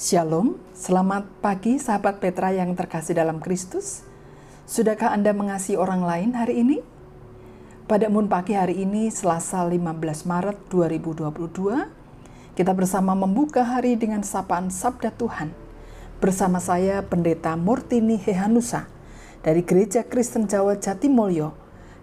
[0.00, 4.00] Shalom, selamat pagi sahabat Petra yang terkasih dalam Kristus.
[4.64, 6.80] Sudahkah Anda mengasihi orang lain hari ini?
[7.84, 14.72] Pada Moon Pagi hari ini, Selasa 15 Maret 2022, kita bersama membuka hari dengan sapaan
[14.72, 15.52] Sabda Tuhan.
[16.16, 18.88] Bersama saya Pendeta Murtini Hehanusa
[19.44, 21.52] dari Gereja Kristen Jawa Jatimulyo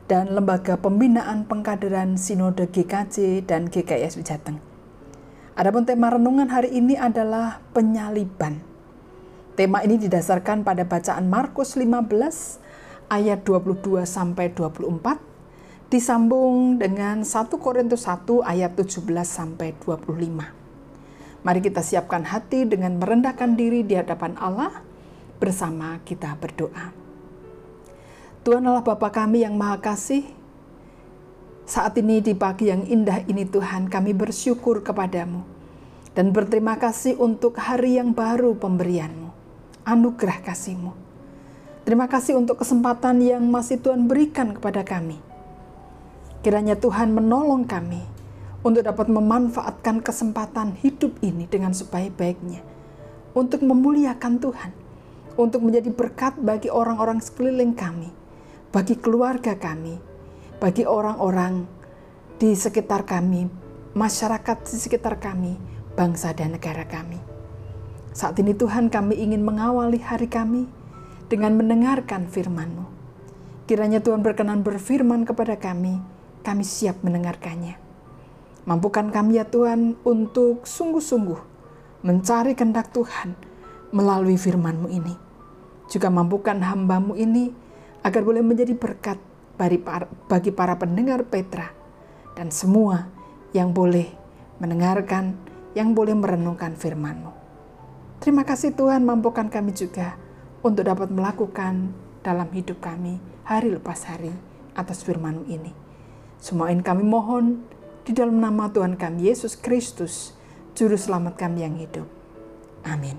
[0.05, 4.66] dan Lembaga Pembinaan Pengkaderan Sinode GKJ dan GKS Jateng.
[5.57, 8.61] Adapun tema renungan hari ini adalah penyaliban.
[9.57, 12.61] Tema ini didasarkan pada bacaan Markus 15
[13.09, 15.17] ayat 22 sampai 24
[15.89, 20.45] disambung dengan 1 Korintus 1 ayat 17 sampai 25.
[21.41, 24.85] Mari kita siapkan hati dengan merendahkan diri di hadapan Allah
[25.41, 26.93] bersama kita berdoa.
[28.45, 30.36] Tuhan Allah Bapa kami yang Maha Kasih,
[31.67, 35.43] saat ini di pagi yang indah ini Tuhan kami bersyukur kepadamu
[36.15, 39.29] dan berterima kasih untuk hari yang baru pemberianmu,
[39.83, 40.95] anugerah kasihmu.
[41.83, 45.27] Terima kasih untuk kesempatan yang masih Tuhan berikan kepada kami
[46.47, 47.99] Kiranya Tuhan menolong kami
[48.63, 52.63] untuk dapat memanfaatkan kesempatan hidup ini dengan sebaik-baiknya
[53.35, 54.71] untuk memuliakan Tuhan,
[55.35, 58.15] untuk menjadi berkat bagi orang-orang sekeliling kami,
[58.71, 59.99] bagi keluarga kami,
[60.57, 61.69] bagi orang-orang
[62.41, 63.45] di sekitar kami,
[63.93, 65.53] masyarakat di sekitar kami,
[65.93, 67.21] bangsa dan negara kami.
[68.09, 70.65] Saat ini Tuhan kami ingin mengawali hari kami
[71.29, 72.89] dengan mendengarkan firman-Mu.
[73.69, 76.01] Kiranya Tuhan berkenan berfirman kepada kami,
[76.41, 77.77] kami siap mendengarkannya.
[78.65, 81.39] Mampukan kami ya Tuhan untuk sungguh-sungguh
[82.01, 83.37] mencari kehendak Tuhan
[83.93, 85.13] melalui firman-Mu ini.
[85.85, 87.53] Juga mampukan hamba-Mu ini
[88.01, 89.21] agar boleh menjadi berkat
[89.57, 91.73] bagi para pendengar Petra
[92.37, 93.09] dan semua
[93.51, 94.05] yang boleh
[94.61, 95.33] mendengarkan,
[95.73, 97.33] yang boleh merenungkan firman-Mu.
[98.21, 100.17] Terima kasih Tuhan mampukan kami juga
[100.61, 104.33] untuk dapat melakukan dalam hidup kami hari lepas hari
[104.77, 105.73] atas firman-Mu ini.
[106.37, 107.65] Semua ini kami mohon
[108.05, 110.37] di dalam nama Tuhan kami Yesus Kristus,
[110.77, 112.05] Juru Selamat kami yang hidup.
[112.85, 113.17] Amin.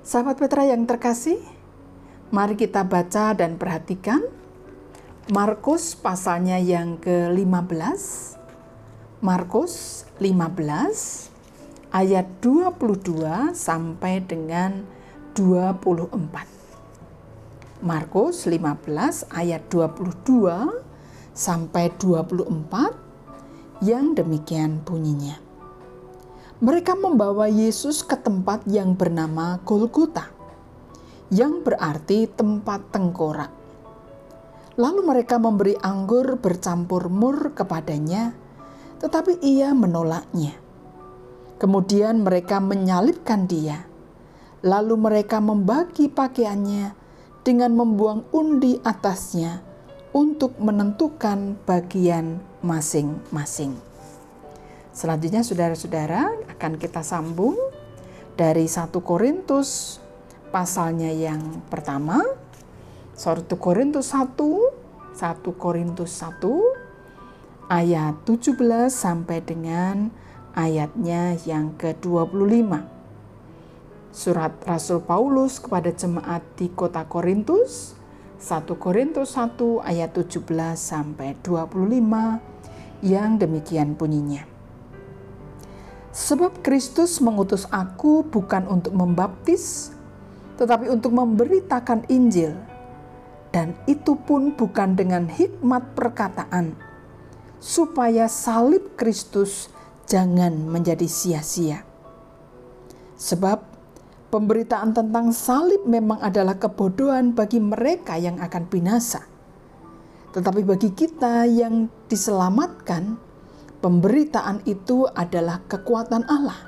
[0.00, 1.42] Sahabat Petra yang terkasih,
[2.30, 4.22] mari kita baca dan perhatikan
[5.26, 8.38] Markus pasalnya yang ke-15.
[9.18, 14.86] Markus 15 ayat 22 sampai dengan
[15.34, 17.82] 24.
[17.82, 20.14] Markus 15 ayat 22
[21.34, 25.42] sampai 24 yang demikian bunyinya.
[26.62, 30.30] Mereka membawa Yesus ke tempat yang bernama Golgota,
[31.34, 33.65] yang berarti tempat tengkorak.
[34.76, 38.36] Lalu mereka memberi anggur bercampur mur kepadanya,
[39.00, 40.52] tetapi ia menolaknya.
[41.56, 43.88] Kemudian mereka menyalibkan dia.
[44.60, 46.92] Lalu mereka membagi pakaiannya
[47.40, 49.64] dengan membuang undi atasnya
[50.12, 53.72] untuk menentukan bagian masing-masing.
[54.92, 57.56] Selanjutnya saudara-saudara akan kita sambung
[58.36, 60.00] dari 1 Korintus
[60.52, 62.20] pasalnya yang pertama
[63.16, 66.36] 1 Korintus 1 1 Korintus 1
[67.72, 68.60] ayat 17
[68.92, 70.12] sampai dengan
[70.52, 72.76] ayatnya yang ke-25.
[74.12, 77.96] Surat Rasul Paulus kepada jemaat di kota Korintus
[78.36, 80.44] 1 Korintus 1 ayat 17
[80.76, 81.72] sampai 25
[83.00, 84.44] yang demikian bunyinya.
[86.12, 89.96] Sebab Kristus mengutus aku bukan untuk membaptis,
[90.60, 92.75] tetapi untuk memberitakan Injil.
[93.50, 96.76] Dan itu pun bukan dengan hikmat perkataan,
[97.62, 99.72] supaya salib Kristus
[100.06, 101.82] jangan menjadi sia-sia.
[103.16, 103.76] Sebab
[104.26, 109.22] Pemberitaan tentang salib memang adalah kebodohan bagi mereka yang akan binasa.
[110.34, 113.16] Tetapi bagi kita yang diselamatkan,
[113.78, 116.58] pemberitaan itu adalah kekuatan Allah.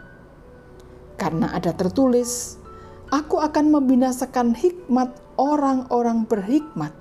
[1.19, 2.58] Karena ada tertulis,
[3.09, 6.93] Aku akan membinasakan hikmat orang-orang berhikmat,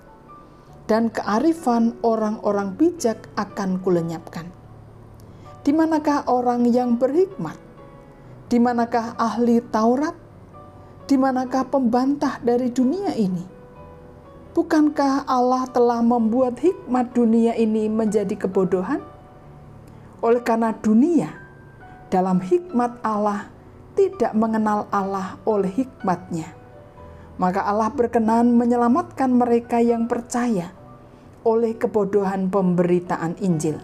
[0.88, 4.48] dan kearifan orang-orang bijak akan kulenyapkan.
[5.68, 7.59] Di manakah orang yang berhikmat?
[8.48, 10.27] Di manakah ahli Taurat?
[11.07, 13.48] di manakah pembantah dari dunia ini?
[14.51, 19.00] Bukankah Allah telah membuat hikmat dunia ini menjadi kebodohan?
[20.19, 21.31] Oleh karena dunia
[22.12, 23.48] dalam hikmat Allah
[23.98, 26.54] tidak mengenal Allah oleh hikmatnya,
[27.42, 30.70] maka Allah berkenan menyelamatkan mereka yang percaya
[31.42, 33.82] oleh kebodohan pemberitaan Injil.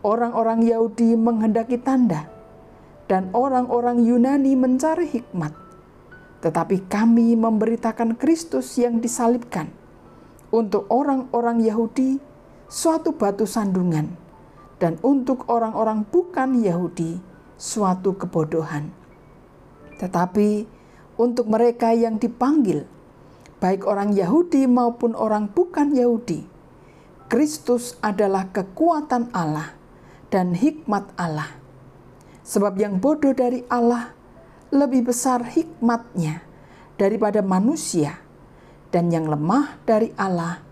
[0.00, 2.32] Orang-orang Yahudi menghendaki tanda,
[3.04, 5.52] dan orang-orang Yunani mencari hikmat,
[6.40, 9.68] tetapi kami memberitakan Kristus yang disalibkan.
[10.54, 12.22] Untuk orang-orang Yahudi,
[12.70, 14.14] suatu batu sandungan,
[14.78, 18.90] dan untuk orang-orang bukan Yahudi, suatu kebodohan.
[20.00, 20.66] Tetapi
[21.14, 22.82] untuk mereka yang dipanggil,
[23.62, 26.42] baik orang Yahudi maupun orang bukan Yahudi,
[27.30, 29.72] Kristus adalah kekuatan Allah
[30.28, 31.48] dan hikmat Allah.
[32.44, 34.12] Sebab yang bodoh dari Allah
[34.74, 36.42] lebih besar hikmatnya
[36.98, 38.18] daripada manusia,
[38.90, 40.62] dan yang lemah dari Allah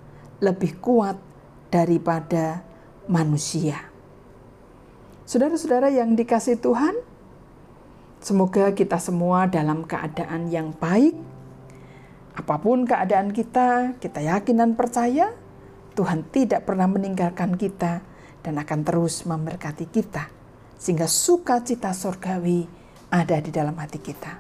[0.42, 1.16] lebih kuat
[1.70, 2.66] daripada
[3.06, 3.91] manusia.
[5.32, 6.92] Saudara-saudara yang dikasih Tuhan,
[8.20, 11.16] semoga kita semua dalam keadaan yang baik.
[12.36, 15.32] Apa pun keadaan kita, kita yakin dan percaya
[15.96, 18.04] Tuhan tidak pernah meninggalkan kita
[18.44, 20.28] dan akan terus memberkati kita.
[20.76, 22.68] Sehingga sukacita sorgawi
[23.08, 24.36] ada di dalam hati kita.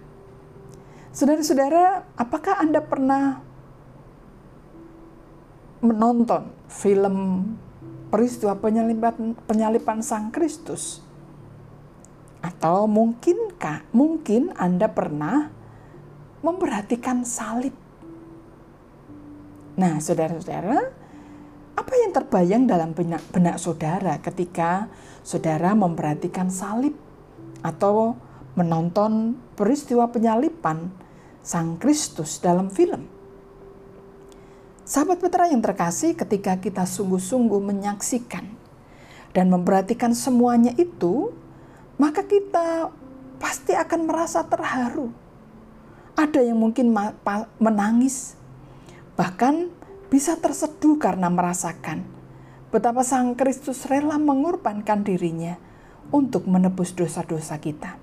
[1.08, 3.40] Saudara-saudara, apakah Anda pernah
[5.80, 7.16] menonton film
[8.12, 11.00] peristiwa penyalipan, penyalipan Sang Kristus?
[12.44, 15.48] Atau mungkinkah mungkin Anda pernah
[16.44, 17.72] memperhatikan salib?
[19.80, 20.92] Nah, saudara-saudara,
[21.72, 24.92] apa yang terbayang dalam benak, benak saudara ketika
[25.24, 26.92] saudara memperhatikan salib
[27.64, 28.20] atau
[28.52, 30.92] menonton peristiwa penyalipan
[31.40, 33.21] Sang Kristus dalam film?
[34.82, 38.50] Sahabat Petra yang terkasih, ketika kita sungguh-sungguh menyaksikan
[39.30, 41.30] dan memperhatikan semuanya itu,
[42.02, 42.90] maka kita
[43.38, 45.14] pasti akan merasa terharu.
[46.18, 46.90] Ada yang mungkin
[47.62, 48.34] menangis,
[49.14, 49.70] bahkan
[50.10, 52.02] bisa terseduh karena merasakan
[52.68, 55.56] betapa Sang Kristus rela mengorbankan dirinya
[56.10, 57.96] untuk menebus dosa-dosa kita.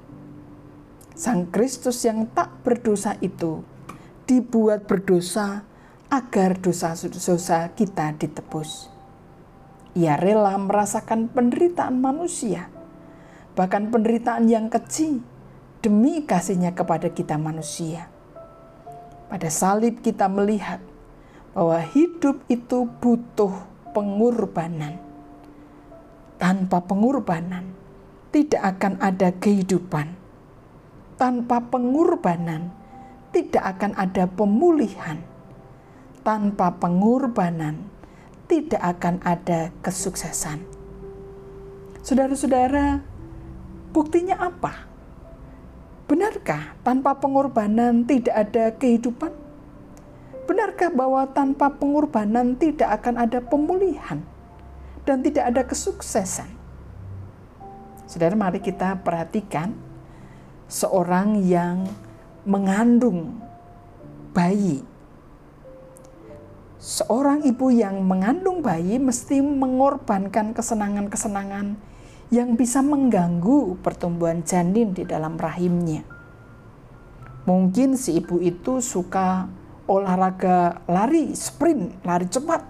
[1.12, 3.68] Sang Kristus yang tak berdosa itu
[4.24, 5.68] dibuat berdosa
[6.10, 8.90] agar dosa-dosa kita ditebus.
[9.94, 12.70] Ia rela merasakan penderitaan manusia,
[13.54, 15.22] bahkan penderitaan yang kecil
[15.86, 18.10] demi kasihnya kepada kita manusia.
[19.30, 20.82] Pada salib kita melihat
[21.54, 23.54] bahwa hidup itu butuh
[23.94, 24.98] pengorbanan.
[26.42, 27.70] Tanpa pengorbanan,
[28.34, 30.18] tidak akan ada kehidupan.
[31.22, 32.74] Tanpa pengorbanan,
[33.30, 35.22] tidak akan ada pemulihan.
[36.30, 37.90] Tanpa pengorbanan,
[38.46, 40.62] tidak akan ada kesuksesan.
[42.06, 43.02] Saudara-saudara,
[43.90, 44.86] buktinya apa?
[46.06, 49.34] Benarkah tanpa pengorbanan tidak ada kehidupan?
[50.46, 54.22] Benarkah bahwa tanpa pengorbanan tidak akan ada pemulihan
[55.10, 56.54] dan tidak ada kesuksesan?
[58.06, 59.74] Saudara, mari kita perhatikan
[60.70, 61.90] seorang yang
[62.46, 63.42] mengandung
[64.30, 64.89] bayi.
[66.80, 71.76] Seorang ibu yang mengandung bayi mesti mengorbankan kesenangan-kesenangan
[72.32, 76.08] yang bisa mengganggu pertumbuhan janin di dalam rahimnya.
[77.44, 79.52] Mungkin si ibu itu suka
[79.92, 82.64] olahraga lari, sprint, lari cepat.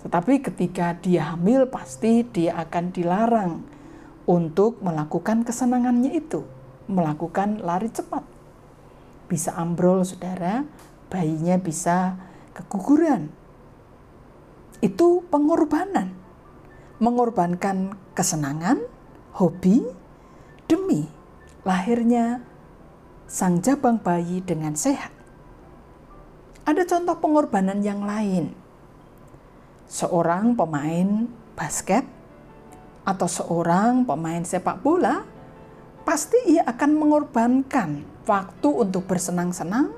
[0.00, 3.60] Tetapi ketika dia hamil pasti dia akan dilarang
[4.24, 6.48] untuk melakukan kesenangannya itu,
[6.88, 8.24] melakukan lari cepat.
[9.28, 10.64] Bisa ambrol saudara,
[11.12, 13.30] bayinya bisa keguguran.
[14.80, 16.16] Itu pengorbanan.
[17.00, 18.84] Mengorbankan kesenangan,
[19.32, 19.88] hobi,
[20.68, 21.08] demi
[21.64, 22.40] lahirnya
[23.30, 25.12] sang jabang bayi dengan sehat.
[26.64, 28.52] Ada contoh pengorbanan yang lain.
[29.90, 31.26] Seorang pemain
[31.58, 32.06] basket
[33.02, 35.26] atau seorang pemain sepak bola
[36.06, 39.90] pasti ia akan mengorbankan waktu untuk bersenang-senang.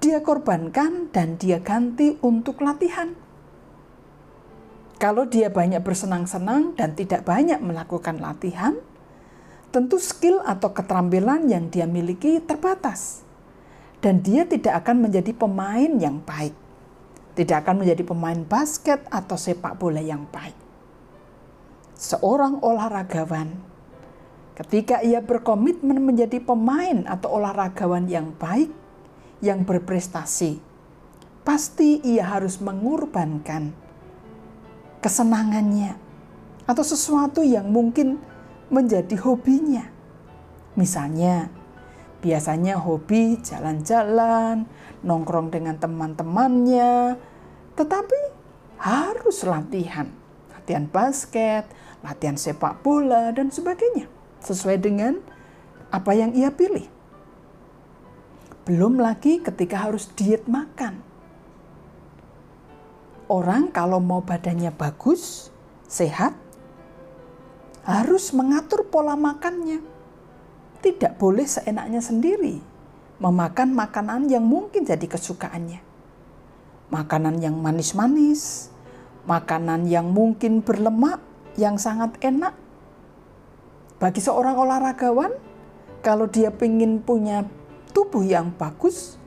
[0.00, 3.12] Dia korbankan dan dia ganti untuk latihan.
[4.96, 8.76] Kalau dia banyak bersenang-senang dan tidak banyak melakukan latihan,
[9.72, 13.24] tentu skill atau keterampilan yang dia miliki terbatas
[14.00, 16.56] dan dia tidak akan menjadi pemain yang baik.
[17.36, 20.56] Tidak akan menjadi pemain basket atau sepak bola yang baik.
[22.00, 23.60] Seorang olahragawan,
[24.56, 28.72] ketika ia berkomitmen menjadi pemain atau olahragawan yang baik,
[29.40, 30.60] yang berprestasi,
[31.44, 33.72] pasti ia harus mengorbankan
[35.00, 35.96] kesenangannya
[36.68, 38.20] atau sesuatu yang mungkin
[38.68, 39.88] menjadi hobinya.
[40.78, 41.50] Misalnya,
[42.20, 44.68] Biasanya hobi jalan-jalan,
[45.00, 47.16] nongkrong dengan teman-temannya,
[47.80, 48.20] tetapi
[48.76, 50.04] harus latihan.
[50.52, 51.64] Latihan basket,
[52.04, 54.06] latihan sepak bola, dan sebagainya.
[54.40, 55.20] sesuai dengan
[55.92, 56.88] apa yang ia pilih.
[58.68, 61.00] Belum lagi ketika harus diet makan.
[63.30, 65.54] Orang kalau mau badannya bagus,
[65.86, 66.34] sehat,
[67.86, 69.80] harus mengatur pola makannya.
[70.82, 72.70] Tidak boleh seenaknya sendiri
[73.20, 75.84] memakan makanan yang mungkin jadi kesukaannya.
[76.88, 78.72] Makanan yang manis-manis,
[79.28, 81.20] makanan yang mungkin berlemak,
[81.54, 82.56] yang sangat enak.
[84.00, 85.36] Bagi seorang olahragawan,
[86.00, 87.44] kalau dia ingin punya
[87.90, 89.20] tubuh yang bagus,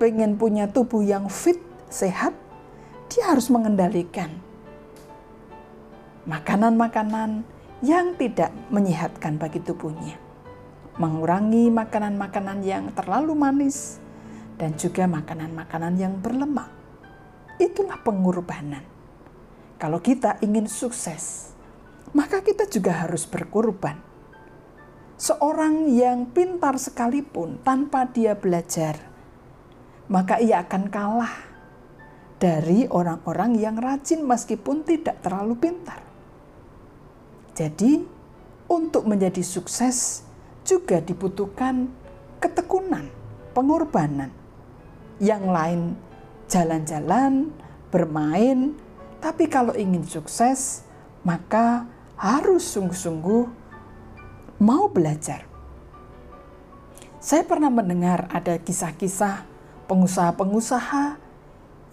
[0.00, 2.32] pengen punya tubuh yang fit, sehat,
[3.08, 4.28] dia harus mengendalikan
[6.28, 7.40] makanan-makanan
[7.80, 10.20] yang tidak menyehatkan bagi tubuhnya.
[11.00, 13.96] Mengurangi makanan-makanan yang terlalu manis
[14.60, 16.68] dan juga makanan-makanan yang berlemak.
[17.56, 18.84] Itulah pengorbanan.
[19.78, 21.54] Kalau kita ingin sukses,
[22.12, 24.07] maka kita juga harus berkorban
[25.18, 28.94] seorang yang pintar sekalipun tanpa dia belajar,
[30.06, 31.34] maka ia akan kalah
[32.38, 35.98] dari orang-orang yang rajin meskipun tidak terlalu pintar.
[37.58, 38.06] Jadi,
[38.70, 40.22] untuk menjadi sukses
[40.62, 41.90] juga dibutuhkan
[42.38, 43.10] ketekunan,
[43.50, 44.30] pengorbanan.
[45.18, 45.80] Yang lain
[46.46, 47.50] jalan-jalan,
[47.90, 48.78] bermain,
[49.18, 50.86] tapi kalau ingin sukses,
[51.26, 53.57] maka harus sungguh-sungguh
[54.58, 55.46] mau belajar.
[57.22, 59.46] Saya pernah mendengar ada kisah-kisah
[59.86, 61.18] pengusaha-pengusaha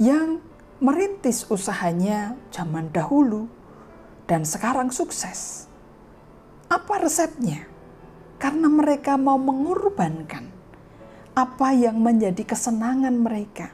[0.01, 0.41] yang
[0.81, 3.45] merintis usahanya zaman dahulu
[4.25, 5.69] dan sekarang sukses.
[6.65, 7.69] Apa resepnya?
[8.41, 10.49] Karena mereka mau mengorbankan
[11.37, 13.69] apa yang menjadi kesenangan mereka.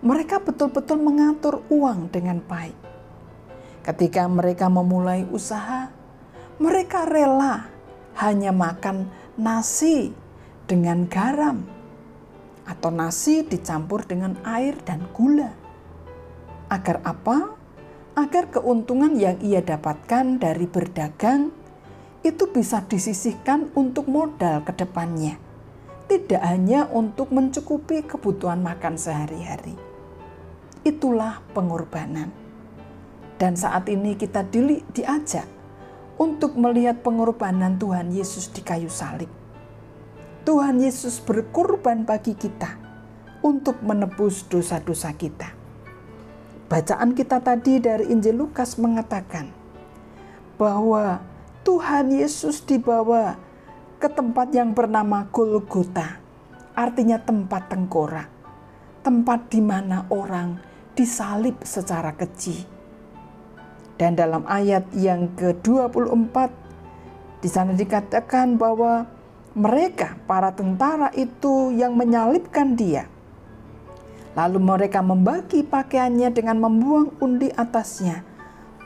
[0.00, 2.76] Mereka betul-betul mengatur uang dengan baik.
[3.84, 5.92] Ketika mereka memulai usaha,
[6.56, 7.68] mereka rela
[8.18, 9.06] hanya makan
[9.38, 10.10] nasi
[10.66, 11.62] dengan garam
[12.70, 15.50] atau nasi dicampur dengan air dan gula.
[16.70, 17.58] Agar apa?
[18.14, 21.50] Agar keuntungan yang ia dapatkan dari berdagang
[22.22, 25.40] itu bisa disisihkan untuk modal ke depannya.
[26.06, 29.78] Tidak hanya untuk mencukupi kebutuhan makan sehari-hari.
[30.82, 32.30] Itulah pengorbanan.
[33.40, 34.44] Dan saat ini kita
[34.90, 35.59] diajak
[36.20, 39.32] untuk melihat pengorbanan Tuhan Yesus di kayu salib.
[40.44, 42.76] Tuhan Yesus berkorban bagi kita
[43.40, 45.56] untuk menebus dosa-dosa kita.
[46.68, 49.48] Bacaan kita tadi dari Injil Lukas mengatakan
[50.60, 51.24] bahwa
[51.64, 53.40] Tuhan Yesus dibawa
[53.96, 56.20] ke tempat yang bernama Golgota,
[56.76, 58.28] artinya tempat tengkorak,
[59.00, 60.60] tempat di mana orang
[60.92, 62.79] disalib secara keji
[64.00, 66.48] dan dalam ayat yang ke-24
[67.44, 69.04] di sana dikatakan bahwa
[69.52, 73.04] mereka para tentara itu yang menyalibkan dia.
[74.32, 78.24] Lalu mereka membagi pakaiannya dengan membuang undi atasnya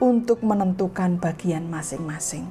[0.03, 2.51] untuk menentukan bagian masing-masing.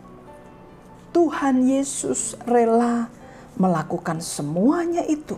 [1.12, 3.12] Tuhan Yesus rela
[3.60, 5.36] melakukan semuanya itu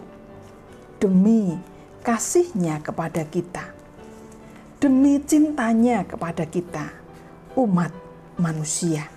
[1.01, 1.57] demi
[2.05, 3.73] kasihnya kepada kita,
[4.77, 7.04] demi cintanya kepada kita
[7.55, 7.91] umat
[8.39, 9.07] manusia.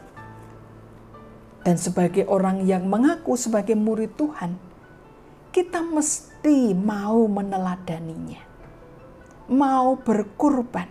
[1.66, 4.57] Dan sebagai orang yang mengaku sebagai murid Tuhan,
[5.52, 8.40] kita mesti mau meneladaninya,
[9.52, 10.88] mau berkorban.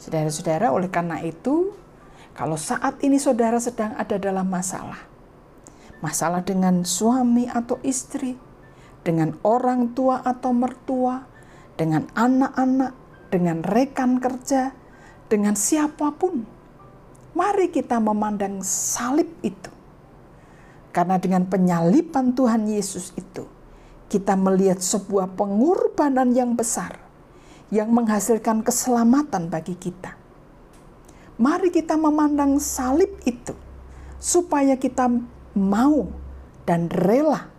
[0.00, 1.74] Saudara-saudara, oleh karena itu,
[2.32, 5.04] kalau saat ini saudara sedang ada dalam masalah,
[6.00, 8.38] masalah dengan suami atau istri,
[9.02, 11.26] dengan orang tua atau mertua,
[11.74, 12.92] dengan anak-anak,
[13.28, 14.85] dengan rekan kerja,
[15.26, 16.46] dengan siapa pun.
[17.36, 19.68] Mari kita memandang salib itu.
[20.94, 23.44] Karena dengan penyaliban Tuhan Yesus itu,
[24.08, 26.96] kita melihat sebuah pengorbanan yang besar
[27.68, 30.14] yang menghasilkan keselamatan bagi kita.
[31.36, 33.52] Mari kita memandang salib itu
[34.16, 35.10] supaya kita
[35.52, 36.08] mau
[36.64, 37.52] dan rela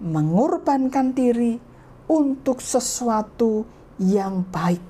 [0.00, 1.60] mengorbankan diri
[2.08, 3.68] untuk sesuatu
[4.00, 4.87] yang baik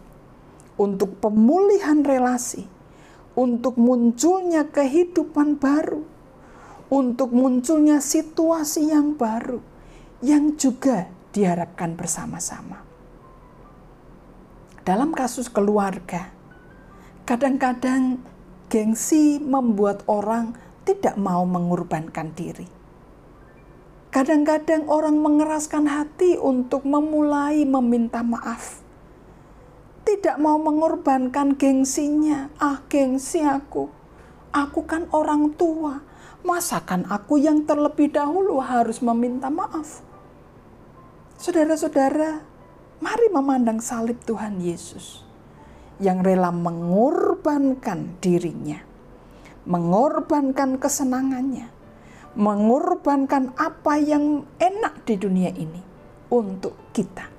[0.78, 2.64] untuk pemulihan relasi,
[3.34, 6.06] untuk munculnya kehidupan baru,
[6.88, 9.60] untuk munculnya situasi yang baru
[10.22, 12.82] yang juga diharapkan bersama-sama.
[14.86, 16.32] Dalam kasus keluarga,
[17.28, 18.22] kadang-kadang
[18.72, 20.56] gengsi membuat orang
[20.88, 22.64] tidak mau mengorbankan diri.
[24.08, 28.87] Kadang-kadang orang mengeraskan hati untuk memulai meminta maaf
[30.08, 32.48] tidak mau mengorbankan gengsinya.
[32.56, 33.92] Ah, gengsi aku.
[34.56, 36.00] Aku kan orang tua.
[36.40, 40.00] Masakan aku yang terlebih dahulu harus meminta maaf?
[41.36, 42.40] Saudara-saudara,
[43.04, 45.28] mari memandang salib Tuhan Yesus
[46.00, 48.80] yang rela mengorbankan dirinya,
[49.68, 51.68] mengorbankan kesenangannya,
[52.32, 55.82] mengorbankan apa yang enak di dunia ini
[56.32, 57.37] untuk kita.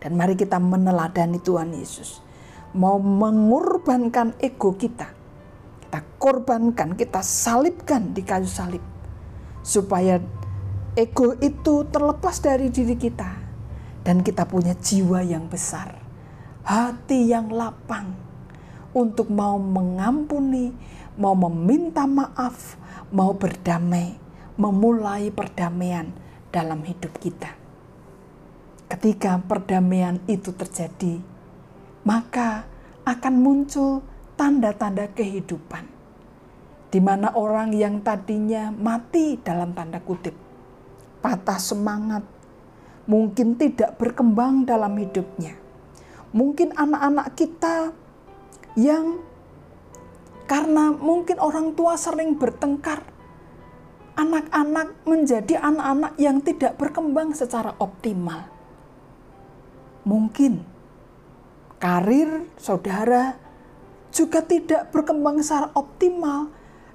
[0.00, 2.24] Dan mari kita meneladani Tuhan Yesus.
[2.72, 5.12] Mau mengorbankan ego kita.
[5.84, 8.80] Kita korbankan, kita salibkan di kayu salib.
[9.60, 10.16] Supaya
[10.96, 13.28] ego itu terlepas dari diri kita.
[14.00, 16.00] Dan kita punya jiwa yang besar.
[16.64, 18.16] Hati yang lapang.
[18.96, 20.72] Untuk mau mengampuni,
[21.20, 22.80] mau meminta maaf,
[23.12, 24.16] mau berdamai,
[24.56, 26.10] memulai perdamaian
[26.50, 27.59] dalam hidup kita
[28.90, 31.22] ketika perdamaian itu terjadi,
[32.02, 32.66] maka
[33.06, 34.02] akan muncul
[34.34, 35.86] tanda-tanda kehidupan,
[36.90, 40.34] di mana orang yang tadinya mati dalam tanda kutip,
[41.22, 42.26] patah semangat,
[43.06, 45.54] mungkin tidak berkembang dalam hidupnya.
[46.34, 47.94] Mungkin anak-anak kita
[48.74, 49.22] yang
[50.50, 53.06] karena mungkin orang tua sering bertengkar,
[54.18, 58.59] anak-anak menjadi anak-anak yang tidak berkembang secara optimal
[60.04, 60.64] mungkin
[61.80, 63.36] karir saudara
[64.10, 66.50] juga tidak berkembang secara optimal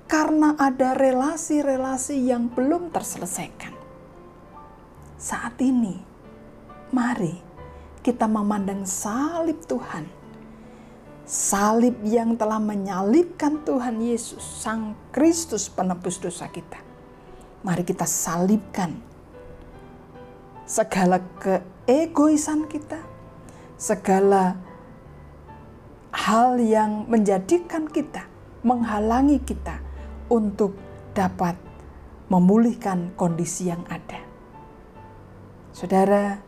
[0.05, 3.73] karena ada relasi-relasi yang belum terselesaikan.
[5.17, 5.97] Saat ini,
[6.93, 7.33] mari
[8.05, 10.05] kita memandang salib Tuhan.
[11.25, 16.77] Salib yang telah menyalibkan Tuhan Yesus, Sang Kristus penebus dosa kita.
[17.65, 18.93] Mari kita salibkan
[20.65, 22.97] segala keegoisan kita,
[23.77, 24.57] segala
[26.09, 28.25] hal yang menjadikan kita,
[28.65, 29.77] menghalangi kita
[30.25, 30.73] untuk
[31.13, 31.53] dapat
[32.33, 34.25] memulihkan kondisi yang ada.
[35.69, 36.41] Saudara,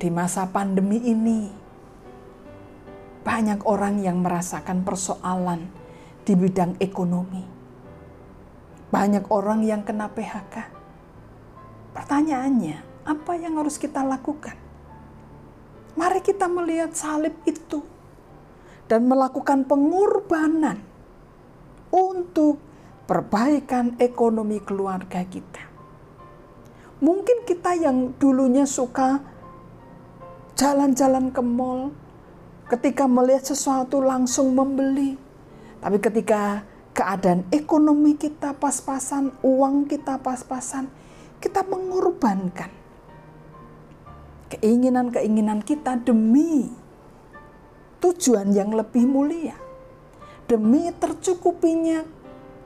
[0.00, 1.52] di masa pandemi ini,
[3.20, 5.68] banyak orang yang merasakan persoalan
[6.24, 7.44] di bidang ekonomi.
[8.88, 10.72] Banyak orang yang kena PHK.
[11.92, 14.52] Pertanyaannya, apa yang harus kita lakukan?
[15.96, 17.80] Mari kita melihat salib itu
[18.84, 20.84] dan melakukan pengorbanan
[21.88, 22.60] untuk
[23.08, 25.64] perbaikan ekonomi keluarga kita.
[27.00, 29.24] Mungkin kita yang dulunya suka
[30.52, 31.96] jalan-jalan ke mall,
[32.68, 35.16] ketika melihat sesuatu langsung membeli,
[35.80, 40.90] tapi ketika keadaan ekonomi kita pas-pasan, uang kita pas-pasan,
[41.38, 42.77] kita mengorbankan
[44.48, 46.68] keinginan-keinginan kita demi
[48.00, 49.56] tujuan yang lebih mulia,
[50.48, 52.04] demi tercukupinya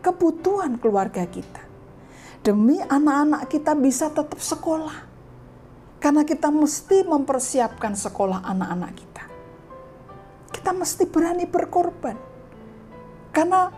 [0.03, 1.63] kebutuhan keluarga kita,
[2.43, 5.09] demi anak-anak kita bisa tetap sekolah,
[5.99, 9.25] karena kita mesti mempersiapkan sekolah anak-anak kita.
[10.53, 12.19] Kita mesti berani berkorban,
[13.35, 13.73] karena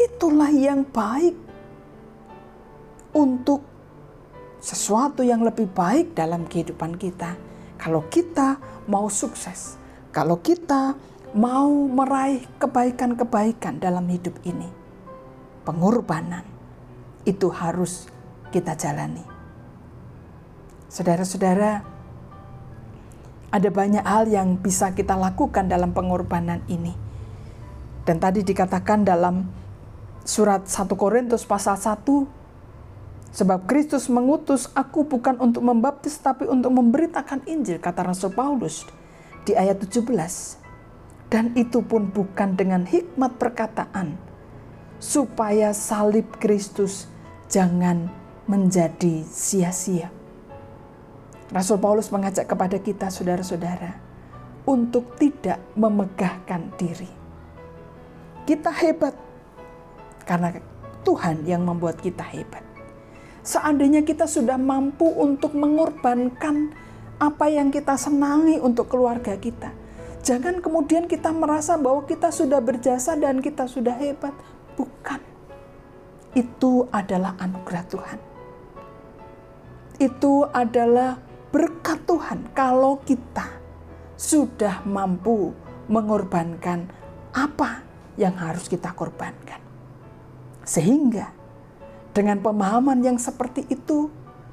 [0.00, 1.36] itulah yang baik
[3.14, 3.73] untuk
[4.64, 7.36] sesuatu yang lebih baik dalam kehidupan kita.
[7.76, 8.56] Kalau kita
[8.88, 9.76] mau sukses,
[10.08, 10.96] kalau kita
[11.36, 14.72] mau meraih kebaikan-kebaikan dalam hidup ini,
[15.68, 16.48] pengorbanan
[17.28, 18.08] itu harus
[18.48, 19.20] kita jalani.
[20.88, 21.84] Saudara-saudara,
[23.52, 26.96] ada banyak hal yang bisa kita lakukan dalam pengorbanan ini.
[28.08, 29.44] Dan tadi dikatakan dalam
[30.24, 32.43] surat 1 Korintus pasal 1
[33.34, 38.86] Sebab Kristus mengutus aku bukan untuk membaptis tapi untuk memberitakan Injil, kata Rasul Paulus
[39.42, 40.06] di ayat 17.
[41.34, 44.14] Dan itu pun bukan dengan hikmat perkataan,
[45.02, 47.10] supaya salib Kristus
[47.50, 48.06] jangan
[48.46, 50.14] menjadi sia-sia.
[51.50, 53.98] Rasul Paulus mengajak kepada kita saudara-saudara
[54.62, 57.10] untuk tidak memegahkan diri.
[58.46, 59.18] Kita hebat
[60.22, 60.54] karena
[61.02, 62.73] Tuhan yang membuat kita hebat.
[63.44, 66.72] Seandainya kita sudah mampu untuk mengorbankan
[67.20, 69.68] apa yang kita senangi untuk keluarga kita.
[70.24, 74.32] Jangan kemudian kita merasa bahwa kita sudah berjasa dan kita sudah hebat.
[74.80, 75.20] Bukan.
[76.32, 78.18] Itu adalah anugerah Tuhan.
[80.00, 81.20] Itu adalah
[81.52, 83.46] berkat Tuhan kalau kita
[84.16, 85.52] sudah mampu
[85.92, 86.88] mengorbankan
[87.36, 87.84] apa
[88.16, 89.60] yang harus kita korbankan.
[90.64, 91.43] Sehingga
[92.14, 94.08] dengan pemahaman yang seperti itu,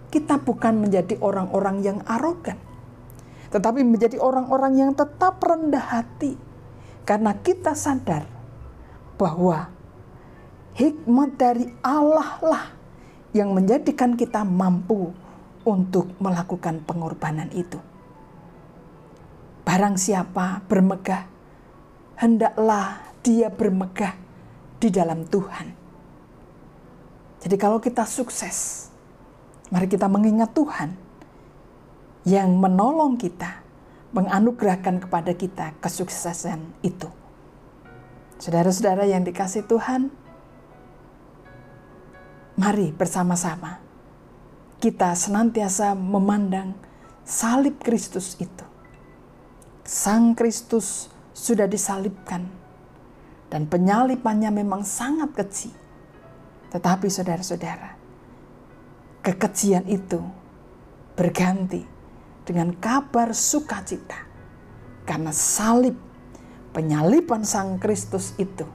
[0.09, 2.57] kita bukan menjadi orang-orang yang arogan,
[3.53, 6.35] tetapi menjadi orang-orang yang tetap rendah hati,
[7.05, 8.25] karena kita sadar
[9.15, 9.69] bahwa
[10.73, 12.65] hikmat dari Allah lah
[13.31, 15.13] yang menjadikan kita mampu
[15.61, 17.77] untuk melakukan pengorbanan itu.
[19.61, 21.29] Barang siapa bermegah,
[22.17, 24.17] hendaklah dia bermegah
[24.81, 25.80] di dalam Tuhan.
[27.41, 28.89] Jadi, kalau kita sukses,
[29.73, 30.93] mari kita mengingat Tuhan
[32.25, 33.65] yang menolong kita,
[34.13, 37.09] menganugerahkan kepada kita kesuksesan itu.
[38.37, 40.13] Saudara-saudara yang dikasih Tuhan,
[42.57, 43.81] mari bersama-sama
[44.81, 46.73] kita senantiasa memandang
[47.21, 48.65] salib Kristus itu.
[49.85, 52.45] Sang Kristus sudah disalibkan
[53.49, 55.80] dan penyalipannya memang sangat kecil.
[56.71, 57.99] Tetapi saudara-saudara,
[59.21, 60.23] kekejian itu
[61.13, 61.83] berganti
[62.47, 64.17] dengan kabar sukacita
[65.05, 65.93] karena salib
[66.71, 68.65] penyaliban Sang Kristus itu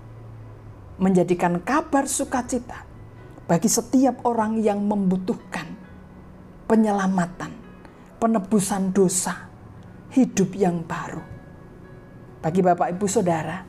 [1.01, 2.85] menjadikan kabar sukacita
[3.49, 5.67] bagi setiap orang yang membutuhkan
[6.71, 7.53] penyelamatan,
[8.23, 9.49] penebusan dosa,
[10.15, 11.23] hidup yang baru.
[12.43, 13.67] Bagi Bapak Ibu Saudara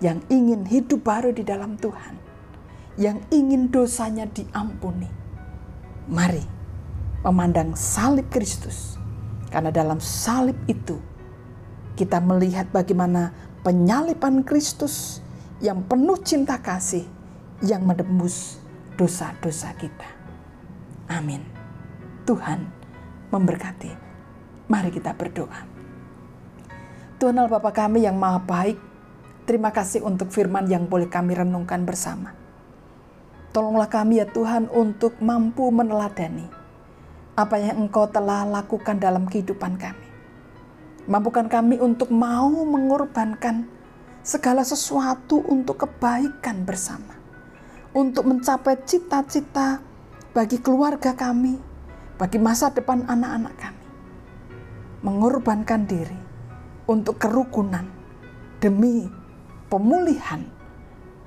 [0.00, 2.19] yang ingin hidup baru di dalam Tuhan,
[3.00, 5.08] yang ingin dosanya diampuni,
[6.04, 6.44] mari
[7.24, 9.00] memandang salib Kristus.
[9.48, 11.00] Karena dalam salib itu
[11.96, 13.32] kita melihat bagaimana
[13.64, 15.24] penyalipan Kristus
[15.58, 17.08] yang penuh cinta kasih
[17.64, 18.60] yang menembus
[18.94, 20.06] dosa-dosa kita.
[21.10, 21.42] Amin.
[22.28, 22.68] Tuhan
[23.32, 23.90] memberkati.
[24.70, 25.66] Mari kita berdoa.
[27.18, 28.78] Tuhan Allah Bapa kami yang maha baik,
[29.44, 32.39] terima kasih untuk firman yang boleh kami renungkan bersama.
[33.50, 36.46] Tolonglah kami ya Tuhan untuk mampu meneladani
[37.34, 40.06] apa yang Engkau telah lakukan dalam kehidupan kami.
[41.10, 43.66] Mampukan kami untuk mau mengorbankan
[44.22, 47.18] segala sesuatu untuk kebaikan bersama.
[47.90, 49.82] Untuk mencapai cita-cita
[50.30, 51.58] bagi keluarga kami,
[52.22, 53.86] bagi masa depan anak-anak kami.
[55.02, 56.20] Mengorbankan diri
[56.86, 57.88] untuk kerukunan
[58.62, 59.10] demi
[59.66, 60.46] pemulihan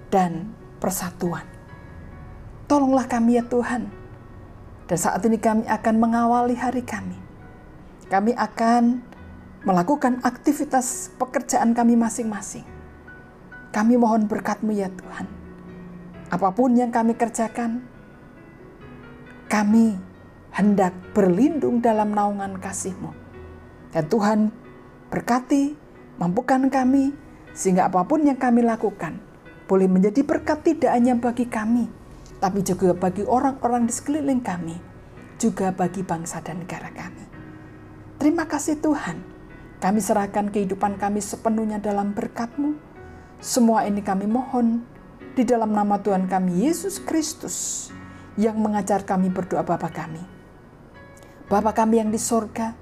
[0.07, 1.52] dan persatuan.
[2.65, 3.91] Tolonglah kami ya Tuhan.
[4.87, 7.19] Dan saat ini kami akan mengawali hari kami.
[8.11, 9.03] Kami akan
[9.63, 12.67] melakukan aktivitas pekerjaan kami masing-masing.
[13.73, 15.25] Kami mohon berkat-Mu ya Tuhan.
[16.29, 17.81] Apa pun yang kami kerjakan,
[19.49, 19.97] kami
[20.53, 23.11] hendak berlindung dalam naungan kasih-Mu.
[23.93, 24.39] Dan Tuhan
[25.09, 25.73] berkati,
[26.17, 27.13] mampukan kami,
[27.53, 29.21] sehingga apa pun yang kami lakukan
[29.69, 31.87] boleh menjadi berkat tidak hanya bagi kami,
[32.43, 34.75] tapi juga bagi orang-orang di sekeliling kami,
[35.39, 37.23] juga bagi bangsa dan negara kami.
[38.19, 39.23] Terima kasih Tuhan,
[39.79, 42.75] kami serahkan kehidupan kami sepenuhnya dalam berkat-Mu.
[43.39, 44.83] Semua ini kami mohon
[45.39, 47.87] di dalam nama Tuhan kami, Yesus Kristus,
[48.35, 50.19] yang mengajar kami berdoa Bapa kami.
[51.47, 52.75] Bapa kami yang di sorga,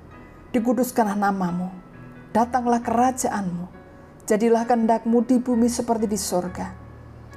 [0.57, 1.69] dikuduskanlah namamu,
[2.33, 3.69] datanglah kerajaanmu,
[4.25, 6.73] jadilah kehendakmu di bumi seperti di sorga.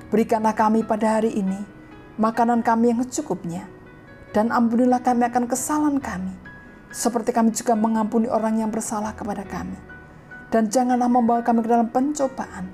[0.09, 1.74] Berikanlah kami pada hari ini
[2.15, 3.67] makanan kami yang secukupnya,
[4.31, 6.35] dan ampunilah kami akan kesalahan kami,
[6.95, 9.79] seperti kami juga mengampuni orang yang bersalah kepada kami.
[10.51, 12.71] Dan janganlah membawa kami ke dalam pencobaan,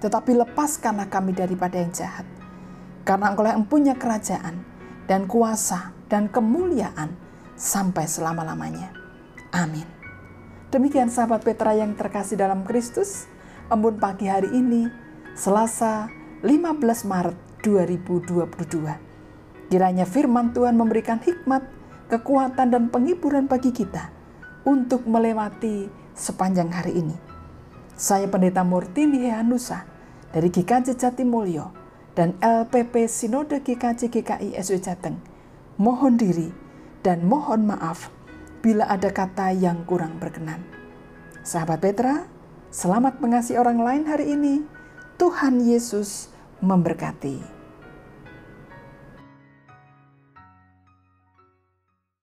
[0.00, 2.24] tetapi lepaskanlah kami daripada yang jahat.
[3.04, 4.64] Karena engkau yang punya kerajaan,
[5.04, 7.12] dan kuasa, dan kemuliaan,
[7.58, 8.94] sampai selama-lamanya.
[9.52, 9.84] Amin.
[10.68, 13.28] Demikian sahabat Petra yang terkasih dalam Kristus,
[13.68, 14.88] embun pagi hari ini,
[15.32, 16.08] Selasa
[16.44, 19.68] 15 Maret 2022.
[19.68, 21.62] Kiranya firman Tuhan memberikan hikmat,
[22.08, 24.10] kekuatan, dan penghiburan bagi kita
[24.64, 27.16] untuk melewati sepanjang hari ini.
[27.98, 29.84] Saya Pendeta Murtini Hehanusa
[30.30, 31.74] dari GKJ Jatimulyo
[32.14, 35.18] dan LPP Sinode GKJ GKI SW Jateng.
[35.78, 36.50] Mohon diri
[37.06, 38.10] dan mohon maaf
[38.58, 40.62] bila ada kata yang kurang berkenan.
[41.46, 42.26] Sahabat Petra,
[42.74, 44.66] selamat mengasihi orang lain hari ini.
[45.18, 47.57] Tuhan Yesus memberkati.